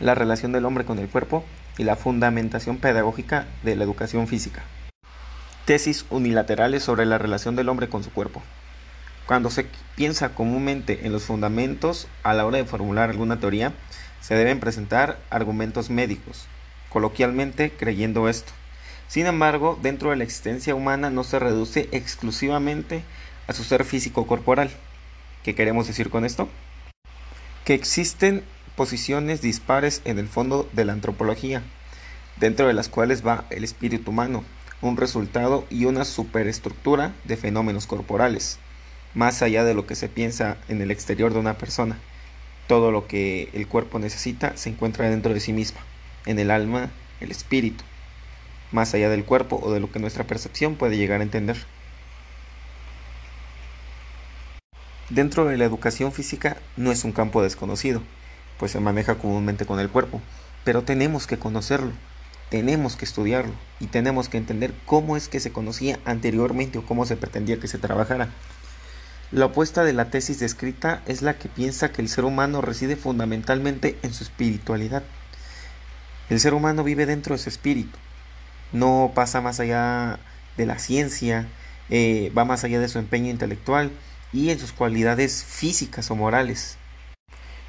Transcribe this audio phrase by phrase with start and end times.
[0.00, 1.44] la relación del hombre con el cuerpo
[1.78, 4.62] y la fundamentación pedagógica de la educación física.
[5.66, 8.42] Tesis unilaterales sobre la relación del hombre con su cuerpo.
[9.26, 13.72] Cuando se piensa comúnmente en los fundamentos a la hora de formular alguna teoría,
[14.20, 16.46] se deben presentar argumentos médicos,
[16.88, 18.52] coloquialmente creyendo esto.
[19.06, 23.02] Sin embargo, dentro de la existencia humana no se reduce exclusivamente
[23.46, 24.70] a su ser físico corporal.
[25.42, 26.48] ¿Qué queremos decir con esto?
[27.64, 28.44] Que existen
[28.80, 31.62] posiciones dispares en el fondo de la antropología,
[32.38, 34.42] dentro de las cuales va el espíritu humano,
[34.80, 38.58] un resultado y una superestructura de fenómenos corporales,
[39.12, 41.98] más allá de lo que se piensa en el exterior de una persona.
[42.68, 45.80] Todo lo que el cuerpo necesita se encuentra dentro de sí misma,
[46.24, 46.88] en el alma,
[47.20, 47.84] el espíritu,
[48.72, 51.58] más allá del cuerpo o de lo que nuestra percepción puede llegar a entender.
[55.10, 58.00] Dentro de la educación física no es un campo desconocido,
[58.60, 60.20] pues se maneja comúnmente con el cuerpo,
[60.64, 61.92] pero tenemos que conocerlo,
[62.50, 67.06] tenemos que estudiarlo y tenemos que entender cómo es que se conocía anteriormente o cómo
[67.06, 68.28] se pretendía que se trabajara.
[69.32, 72.96] La opuesta de la tesis descrita es la que piensa que el ser humano reside
[72.96, 75.04] fundamentalmente en su espiritualidad.
[76.28, 77.96] El ser humano vive dentro de su espíritu,
[78.72, 80.20] no pasa más allá
[80.58, 81.48] de la ciencia,
[81.88, 83.90] eh, va más allá de su empeño intelectual
[84.34, 86.76] y en sus cualidades físicas o morales.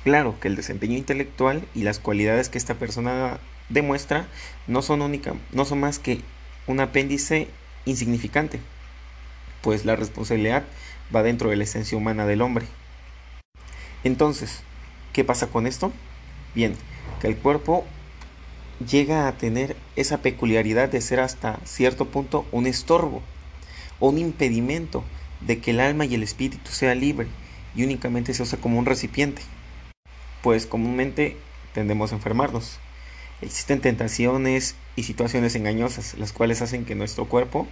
[0.03, 4.27] Claro que el desempeño intelectual y las cualidades que esta persona demuestra
[4.67, 6.21] no son única, no son más que
[6.67, 7.47] un apéndice
[7.85, 8.59] insignificante,
[9.61, 10.63] pues la responsabilidad
[11.15, 12.65] va dentro de la esencia humana del hombre.
[14.03, 14.63] Entonces,
[15.13, 15.91] ¿qué pasa con esto?
[16.55, 16.75] Bien,
[17.19, 17.85] que el cuerpo
[18.89, 23.21] llega a tener esa peculiaridad de ser hasta cierto punto un estorbo
[24.01, 25.03] un impedimento
[25.39, 27.27] de que el alma y el espíritu sea libre
[27.75, 29.43] y únicamente se usa como un recipiente
[30.41, 31.37] pues comúnmente
[31.73, 32.79] tendemos a enfermarnos.
[33.41, 37.67] Existen tentaciones y situaciones engañosas, las cuales hacen que nuestro cuerpo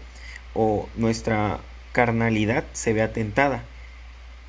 [0.54, 1.60] o nuestra
[1.92, 3.64] carnalidad se vea tentada.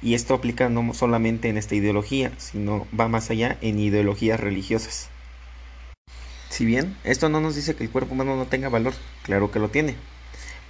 [0.03, 5.11] Y esto aplica no solamente en esta ideología, sino va más allá en ideologías religiosas.
[6.49, 9.59] Si bien esto no nos dice que el cuerpo humano no tenga valor, claro que
[9.59, 9.95] lo tiene,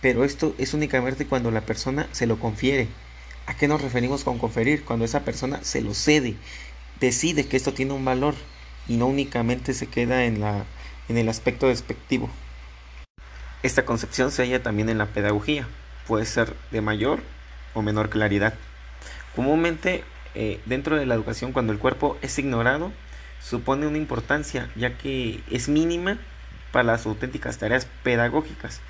[0.00, 2.88] pero esto es únicamente cuando la persona se lo confiere.
[3.46, 4.84] ¿A qué nos referimos con conferir?
[4.84, 6.36] Cuando esa persona se lo cede,
[7.00, 8.34] decide que esto tiene un valor
[8.86, 10.64] y no únicamente se queda en, la,
[11.08, 12.30] en el aspecto despectivo.
[13.62, 15.66] Esta concepción se halla también en la pedagogía,
[16.06, 17.20] puede ser de mayor
[17.74, 18.54] o menor claridad.
[19.36, 20.02] Comúnmente,
[20.34, 22.92] eh, dentro de la educación, cuando el cuerpo es ignorado,
[23.40, 26.18] supone una importancia, ya que es mínima
[26.72, 28.80] para las auténticas tareas pedagógicas.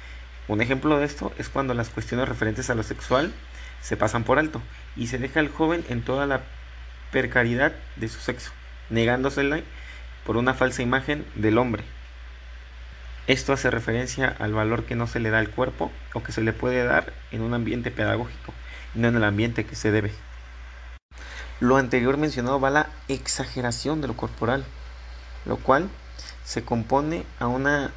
[0.48, 3.32] Un ejemplo de esto es cuando las cuestiones referentes a lo sexual
[3.80, 4.60] se pasan por alto
[4.96, 6.42] y se deja al joven en toda la
[7.12, 8.52] de su sexo,
[8.88, 9.60] negándosela
[10.24, 11.82] por una falsa imagen del hombre.
[13.26, 16.40] Esto hace referencia al valor que no se le da al cuerpo o que se
[16.40, 18.52] le puede dar en un ambiente pedagógico
[18.94, 20.12] no en el ambiente que se debe.
[21.60, 24.64] Lo anterior mencionado va a la exageración de lo corporal,
[25.44, 25.88] lo cual
[26.44, 27.90] se compone a una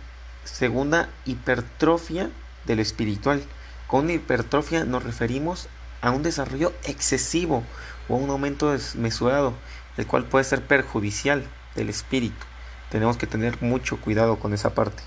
[0.43, 2.29] segunda hipertrofia
[2.65, 3.43] de lo espiritual.
[3.87, 5.69] Con hipertrofia nos referimos
[6.01, 7.63] a un desarrollo excesivo
[8.09, 9.53] o un aumento desmesurado,
[9.97, 11.43] el cual puede ser perjudicial
[11.75, 12.45] del espíritu.
[12.89, 15.03] Tenemos que tener mucho cuidado con esa parte.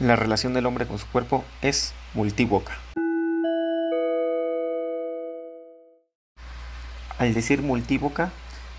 [0.00, 2.78] La relación del hombre con su cuerpo es multívoca.
[7.18, 8.30] Al decir multívoca,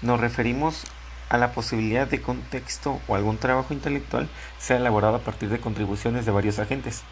[0.02, 0.86] nos referimos
[1.28, 5.50] a la posibilidad de que un texto o algún trabajo intelectual sea elaborado a partir
[5.50, 7.04] de contribuciones de varios agentes,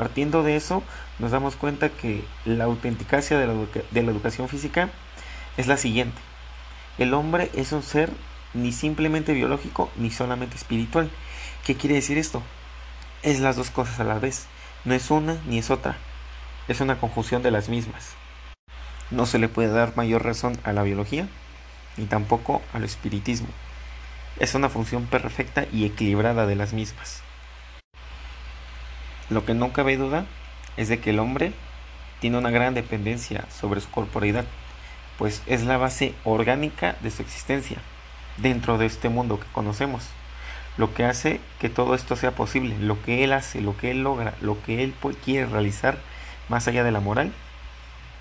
[0.00, 0.82] Partiendo de eso,
[1.18, 4.88] nos damos cuenta que la autenticacia de la, de la educación física
[5.58, 6.18] es la siguiente.
[6.96, 8.10] El hombre es un ser
[8.54, 11.10] ni simplemente biológico ni solamente espiritual.
[11.66, 12.42] ¿Qué quiere decir esto?
[13.22, 14.46] Es las dos cosas a la vez.
[14.86, 15.98] No es una ni es otra.
[16.66, 18.14] Es una conjunción de las mismas.
[19.10, 21.28] No se le puede dar mayor razón a la biología
[21.98, 23.48] ni tampoco al espiritismo.
[24.38, 27.22] Es una función perfecta y equilibrada de las mismas.
[29.30, 30.26] Lo que no cabe duda
[30.76, 31.52] es de que el hombre
[32.20, 34.44] tiene una gran dependencia sobre su corporalidad,
[35.18, 37.78] pues es la base orgánica de su existencia
[38.38, 40.04] dentro de este mundo que conocemos.
[40.76, 44.02] Lo que hace que todo esto sea posible, lo que él hace, lo que él
[44.02, 44.94] logra, lo que él
[45.24, 45.98] quiere realizar
[46.48, 47.32] más allá de la moral,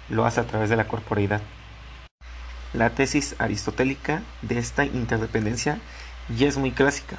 [0.10, 1.42] lo hace a través de la corporeidad.
[2.74, 5.80] La tesis aristotélica de esta interdependencia
[6.38, 7.18] ya es muy clásica.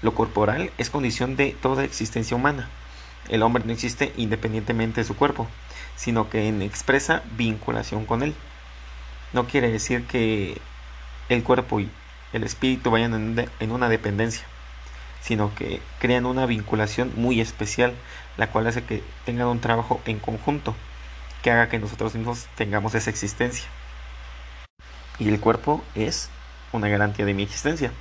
[0.00, 2.70] Lo corporal es condición de toda existencia humana,
[3.28, 5.48] el hombre no existe independientemente de su cuerpo,
[5.96, 8.34] sino que en expresa vinculación con él.
[9.32, 10.60] no quiere decir que
[11.28, 11.90] el cuerpo y
[12.32, 14.44] el espíritu vayan en una dependencia,
[15.22, 17.94] sino que crean una vinculación muy especial,
[18.36, 20.74] la cual hace que tengan un trabajo en conjunto,
[21.42, 23.66] que haga que nosotros mismos tengamos esa existencia.
[25.18, 26.28] Y el cuerpo es
[26.72, 27.92] una garantía de mi existencia.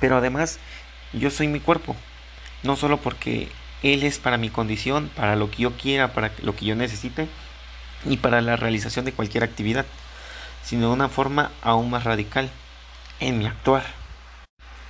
[0.00, 0.58] Pero además,
[1.12, 1.96] yo soy mi cuerpo,
[2.62, 3.50] no solo porque
[3.94, 7.28] él es para mi condición, para lo que yo quiera, para lo que yo necesite
[8.04, 9.86] y para la realización de cualquier actividad,
[10.62, 12.50] sino de una forma aún más radical,
[13.20, 13.84] en mi actuar.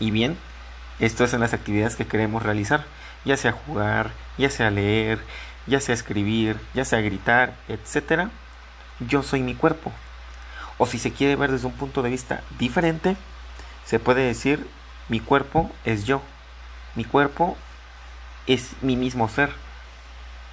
[0.00, 0.37] Y bien,
[0.98, 2.84] esto es en las actividades que queremos realizar,
[3.25, 5.20] ya sea jugar, ya sea leer,
[5.66, 8.28] ya sea escribir, ya sea gritar, etc.
[9.00, 9.93] Yo soy mi cuerpo.
[10.78, 13.16] O si se quiere ver desde un punto de vista diferente,
[13.84, 14.66] se puede decir
[15.08, 16.22] mi cuerpo es yo.
[16.94, 17.56] Mi cuerpo
[18.46, 19.50] es mi mismo ser.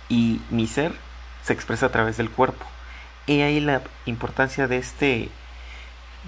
[0.09, 0.93] Y mi ser
[1.43, 2.65] se expresa a través del cuerpo.
[3.25, 5.29] Y ahí la importancia de este,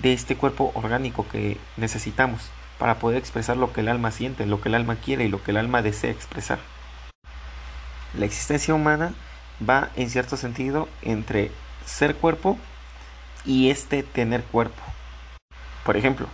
[0.01, 4.61] de este cuerpo orgánico que necesitamos para poder expresar lo que el alma siente, lo
[4.61, 6.59] que el alma quiere y lo que el alma desea expresar.
[8.17, 9.13] La existencia humana
[9.67, 11.51] va en cierto sentido entre
[11.85, 12.57] ser cuerpo
[13.45, 14.81] y este tener cuerpo.
[15.83, 16.27] Por ejemplo,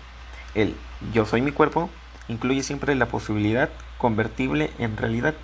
[0.55, 0.75] el
[1.13, 1.89] yo soy mi cuerpo
[2.31, 5.35] incluye siempre la posibilidad convertible en realidad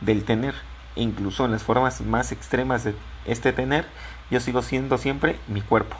[0.00, 0.54] del tener.
[0.96, 2.94] E incluso en las formas más extremas de
[3.24, 3.86] este tener,
[4.30, 5.96] yo sigo siendo siempre mi cuerpo.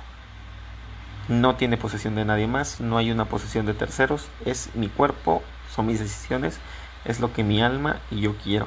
[1.28, 5.42] No tiene posesión de nadie más, no hay una posesión de terceros, es mi cuerpo,
[5.74, 6.58] son mis decisiones,
[7.04, 8.66] es lo que mi alma y yo quiero.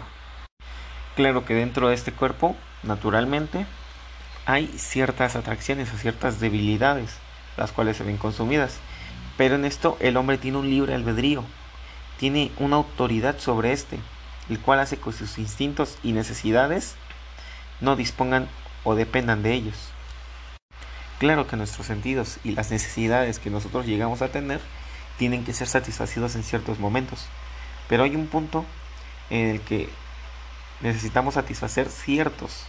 [1.16, 3.66] Claro que dentro de este cuerpo, naturalmente,
[4.46, 7.18] hay ciertas atracciones o ciertas debilidades,
[7.58, 8.80] las cuales se ven consumidas.
[9.38, 11.44] Pero en esto el hombre tiene un libre albedrío,
[12.20, 14.00] tiene una autoridad sobre este,
[14.50, 16.96] el cual hace que sus instintos y necesidades
[17.82, 18.48] no dispongan
[18.84, 19.76] o dependan de ellos.
[21.20, 24.60] Claro que nuestros sentidos y las necesidades que nosotros llegamos a tener
[25.18, 27.26] tienen que ser satisfacidos en ciertos momentos,
[27.88, 28.66] pero hay un punto
[29.30, 29.90] en el que
[30.82, 32.64] necesitamos satisfacer ciertos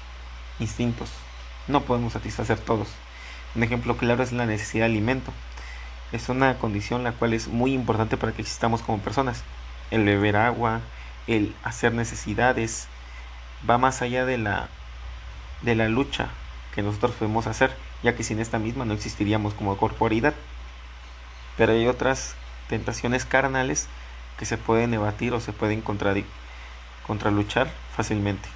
[0.61, 1.11] instintos,
[1.67, 2.89] no podemos satisfacer todos.
[3.55, 5.33] Un ejemplo claro es la necesidad de alimento
[6.17, 9.45] es una condición la cual es muy importante para que existamos como personas.
[9.91, 10.81] El beber agua,
[11.27, 12.89] el hacer necesidades,
[13.69, 14.69] va más allá de la,
[15.63, 16.29] de la lucha
[16.75, 20.35] que nosotros podemos hacer, ya que sin esta misma no existiríamos como corporidad.
[21.57, 22.35] Pero hay otras
[22.69, 23.89] tentaciones carnales
[24.39, 25.83] que se pueden evadir o se pueden
[27.07, 28.49] contraluchar fácilmente.